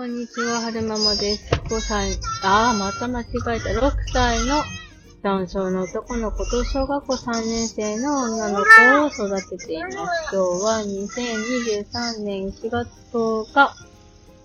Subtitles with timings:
[0.00, 1.52] こんにちは、はるままです。
[1.52, 2.08] 5歳、
[2.42, 3.86] あー、また間違えた。
[3.86, 4.62] 6歳の
[5.22, 8.64] 男性の男の子と小学校3年生の女の
[9.10, 9.94] 子を育てています。
[9.94, 10.80] 今日は
[12.16, 13.74] 2023年1月10日、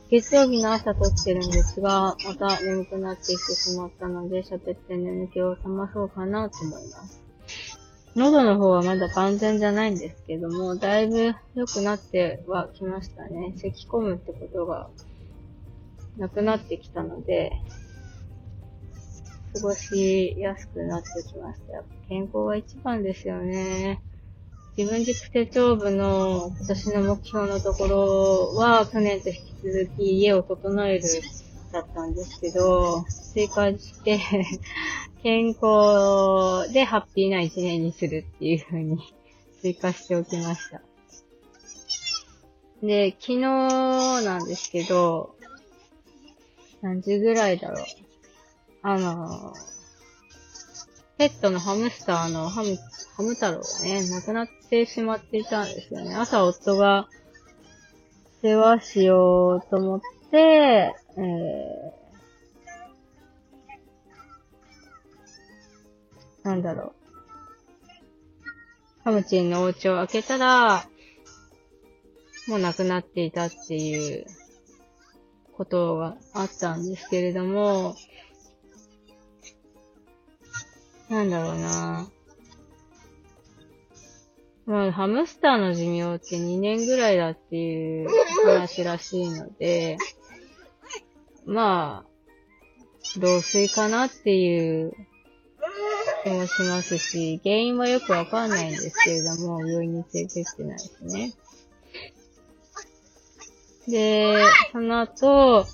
[0.10, 7.22] 月曜日の朝撮ってるんですが、また眠くなってきてしまったので、喋って眠気を覚まそうかなと思います。
[8.18, 13.54] 喉の方はまだ完全じゃないんですけども、だいぶ良くなってはきましたね。
[13.56, 14.90] 咳込むってことが
[16.18, 17.52] なくなってきたので、
[19.54, 21.74] 過ごしやすくなってきました。
[21.74, 24.02] やっぱ健康が一番ですよね。
[24.78, 31.04] 自分軸手帳部の今年の目標のところは、去年と引き続き家を整える
[31.72, 34.20] だったんですけど、追加して、
[35.24, 39.00] 健康でハッピーな一年にするっていう風に
[39.62, 40.82] 追加しておきました。
[42.84, 45.36] で、昨日なんですけど、
[46.86, 47.86] 何時ぐらいだろう。
[48.84, 49.54] あの、
[51.18, 52.78] ペットのハムスターのハム、
[53.18, 56.14] ハム太郎がね、亡くなってしまっていたんですよね。
[56.14, 57.08] 朝夫が
[58.44, 66.94] 世話しようと思って、えー、なんだろう。
[69.04, 70.86] ハムチンのお家を開けたら、
[72.48, 74.28] もう亡くなっていたっていう
[75.58, 77.96] ことがあったんですけれども、
[81.10, 82.08] なんだろうな
[84.66, 88.10] まあ、ハムスターの寿命って2年ぐらいだっていう
[88.46, 89.98] 話らしいので、
[91.46, 94.94] まあ、老衰かなっていう
[96.24, 101.34] 気もしますし、原因はよくわかんないんですけれども、病院に連れてってないですね。
[103.88, 104.36] で、
[104.72, 105.66] その後、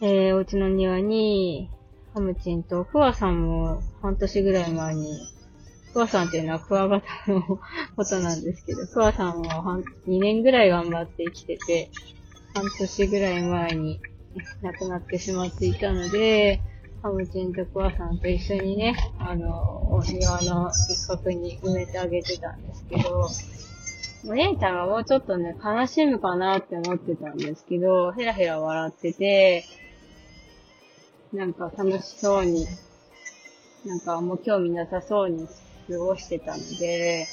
[0.00, 1.70] えー、お家の庭に、
[2.12, 5.18] ハムチンとクワさんも半年ぐらい前に、
[5.92, 7.42] クワさんっていうのはクワガタの
[7.96, 9.62] ことなんですけど、クワさんは
[10.06, 11.90] 2年ぐらい頑張って生きてて、
[12.54, 14.00] 半年ぐらい前に
[14.62, 16.60] 亡くなってしまっていたので、
[17.02, 23.28] ハムチンとクワさんと一緒にね、あの、お庭の一角に埋めてあげてたんですけど、
[24.26, 29.64] お姉ちゃんがもうちょっとね、悲しむかなって思ってたんですけど、ヘラヘラ笑ってて、
[31.32, 32.66] なんか楽しそうに、
[33.84, 37.26] なんかもう興味なさそうに過ごしてたので、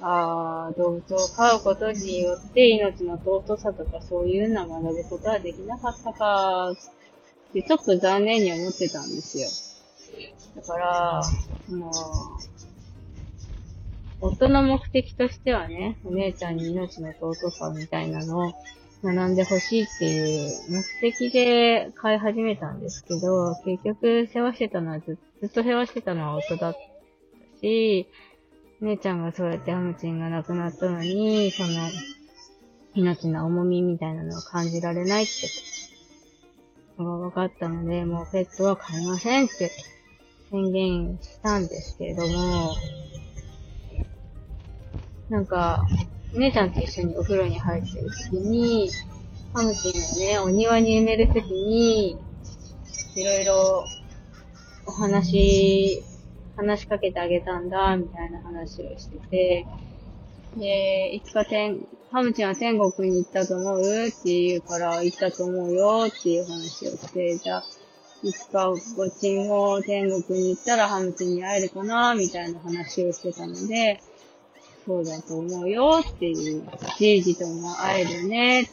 [0.00, 9.48] ああ、動物を飼うことによって命の尊さとかそういうのを学ぶことはできなかったか、ってちょっと残念に思ってたんですよ。
[10.56, 11.22] だから、
[11.68, 11.90] その、
[14.20, 18.52] 夫の目的としてはね、お姉ちゃんに命の尊さみたいなのを
[19.02, 26.78] 学んでほしいっていう目的で飼い始めたんですけど、結局世話してたのはずずっと世話してたのは夫だった
[27.60, 28.08] し、
[28.80, 31.68] 姉ちゃんがそうやってハムチンが亡くなったのに、その、
[32.94, 35.32] 命の重みみたいなのを感じられないって
[36.96, 39.70] ことが分かったので、もうペットは飼いませんって
[40.50, 42.74] 宣言したんですけれども、
[45.28, 45.86] なんか、
[46.34, 48.90] 姉ちゃんと一緒にお風呂に入ってる時に、
[49.52, 52.16] ハムチンがね、お庭に埋める時に、
[53.16, 53.84] いろいろ
[54.86, 56.02] お話、
[56.56, 59.66] 話しかけてあげたんだ、みたいな話をしてて、
[60.56, 64.06] で、いつか天、ハムチンは天国に行ったと思う？
[64.06, 67.64] って言うから、行ったと思うよっていう話をして、じゃあ、
[68.22, 74.00] いつかごちんも天国に行ったらハムチンに会えるかな、みたいな話をしてたので、
[74.88, 76.62] そうだと思うよっていう、
[76.96, 78.70] じいじとも会えるね、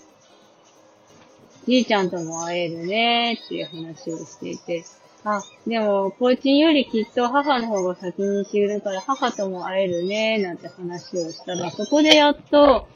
[1.67, 4.85] じいちゃんとも会えるねっていう話をしていて、
[5.25, 12.87] あ、でも、コーチンよりきっと母の方が先に死ぬから母とも会えるねなんて話をしたら、そこでやっと、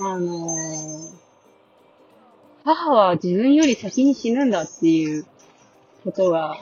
[0.00, 1.10] あのー、
[2.64, 5.24] 母は自分より先に死ぬんだっていう
[6.02, 6.58] ことが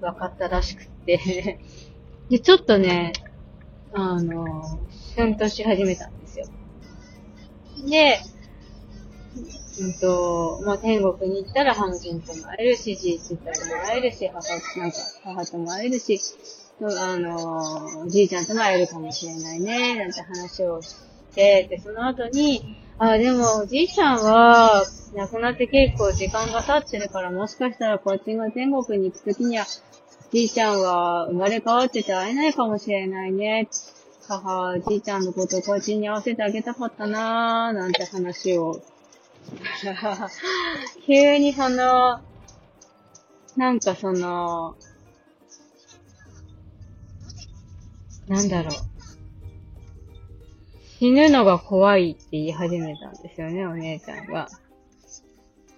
[0.00, 1.60] 分かったらしくって。
[2.28, 3.12] で、ちょっとね、
[3.98, 6.46] あの、シュンとし始めたんですよ。
[7.88, 8.18] で、
[9.80, 13.52] うんと、まあ、天国に行ったらハムチンとも会えるし、じいちとも
[13.86, 14.40] 会えるし、母、
[14.78, 16.20] なんか、母とも会えるし、
[16.80, 20.94] あの、じいちゃんとも会えるかもしれないね、なんて話をし
[21.34, 24.84] て、で、その後に、あ、でも、おじいちゃんは、
[25.14, 29.64] 亡くなって結構時間が経ってるから、もしかしたらこっちが天国に行くときには、
[30.32, 33.68] じいちゃんは生まれ変わってて会えないかもしれないね。
[34.28, 38.82] 母、じいちゃんのことこっちに合わせてあげたかったなー、なんて話を
[41.06, 42.20] 急にその、
[43.56, 44.76] なんかその、
[48.26, 48.72] なんだろう。
[50.98, 54.48] 死ぬのが怖いって言い始めたんですよね、お姉ちゃんが。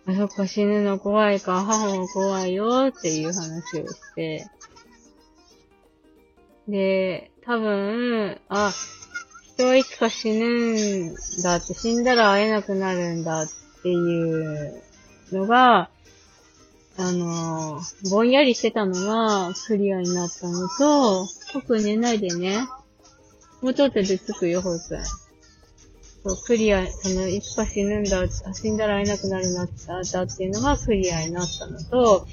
[0.08, 4.46] あ、そっか、死ぬの怖いか、母も怖いよっていう話をして。
[6.66, 8.72] で、多分、あ、
[9.54, 13.48] 人はいつか死ぬんだって、死んだら会えなくなるんだっ
[13.82, 14.82] ていう
[15.30, 15.90] のが、
[16.96, 17.78] あの、
[18.10, 22.66] ぼんやりしてたのがクリアになったのと、僕寝ないでね。
[23.60, 25.02] もうちょっとで着くよ、ほうくん。
[26.24, 32.26] そう、クリア、その、いつか死ぬんだ、死んだら会えなくなるんだだっていうのがクリアになったのと、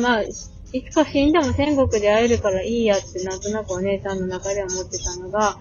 [0.00, 5.58] まあ、いつか死んでも天国で会えるからいいやってなんとなくお姉さんの中では思ってたのが、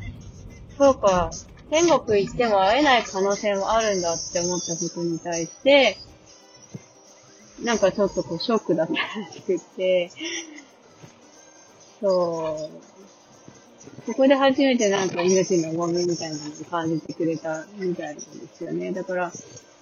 [0.78, 1.32] そうか、
[1.70, 5.98] 天国行っても会えない可能性もあるんだって思ったことに対して、
[7.64, 10.12] なんかちょっとこうショックだったらしくて、
[12.02, 12.95] そう。
[14.06, 18.22] ここで初めてなんか命の重みみたいなのを感じてくれたみたいなんで
[18.54, 18.92] すよね。
[18.92, 19.32] だから、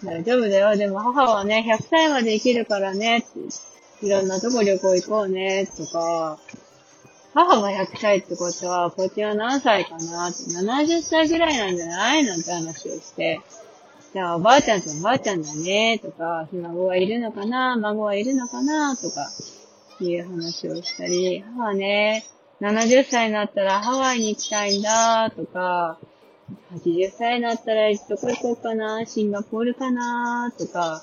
[0.03, 0.75] 大丈夫だよ。
[0.77, 3.25] でも母はね、100歳まで生きるからね、
[4.01, 6.37] いろんなとこ旅行行こうね、とか、
[7.33, 10.29] 母が100歳ってことは、こっちは何歳かな。
[10.29, 13.41] って、70歳ぐらいなんじゃないなんて話をして、
[14.13, 19.31] じゃあおばあちゃんとおばあちゃんだね、とか、ひ孫はいるのかな、孫はいるのかな、とか、
[19.99, 22.23] いう話をしたり、母はね、
[22.63, 25.99] 70歳になったらハワイに行きたいんだ、とか、
[26.71, 31.01] 80歳になったらどこ行こうかな、シンガポールかな、とか、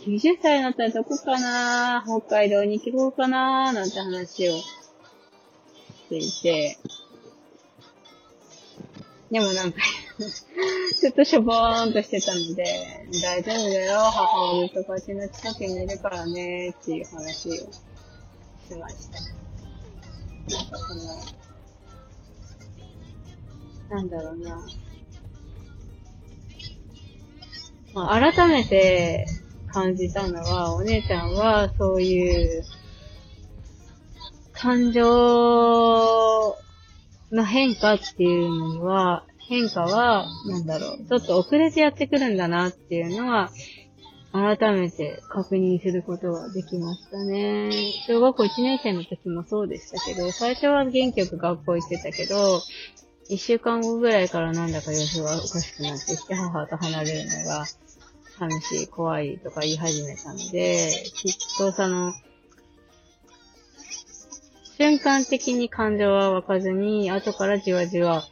[0.00, 4.64] 90歳になったらどこかな、北海道に行こうかな、なんて話をし
[6.08, 6.78] ていて、
[9.30, 9.78] でもなんか
[11.00, 12.64] ちょっとしょぼーんとしてたので、
[13.22, 17.68] 大丈夫だよ、母親とこっちの近くにいるからね、っていう話をし
[18.80, 19.37] ました。
[20.48, 21.00] なんかその、
[23.90, 24.66] なんだろうな。
[27.94, 29.26] まあ、改めて
[29.66, 32.64] 感じたのは、お姉ちゃんはそういう
[34.52, 36.56] 感情
[37.30, 43.50] の変化っていうのには、変化は、なんだろう、ちょっと遅れてやってくるんだなっていうのは、
[44.32, 47.70] 改めて確認することができましたね。
[48.06, 52.60] 小学校1年生の時もそうでしたけど、最初は元気よく学校行ってたけど、
[53.30, 57.66] 一週間後ぐらいからなんだか様子がおかしくなってきて、母と離れるのが
[58.38, 62.12] 寂しい、怖いとか言い始めたので、きっとその、
[64.78, 68.24] 瞬間的に感情は湧かずに、後からじわじわ、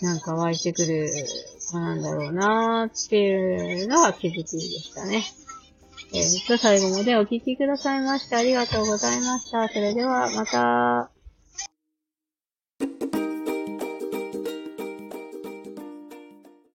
[0.00, 1.10] なんか湧いてくる
[1.74, 5.24] なんだろうなーっていうのが気づきでしたね。
[6.14, 9.68] えー、最後までお聴きくださいましてありがとうございました。
[9.68, 11.17] それではまた。